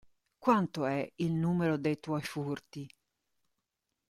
[0.39, 2.87] Quanto è il numero de' tuoi furti!